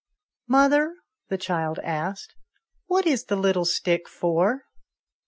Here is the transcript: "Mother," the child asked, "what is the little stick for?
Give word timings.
"Mother," 0.47 0.95
the 1.29 1.37
child 1.37 1.77
asked, 1.83 2.33
"what 2.87 3.05
is 3.05 3.25
the 3.25 3.35
little 3.35 3.65
stick 3.65 4.09
for? 4.09 4.63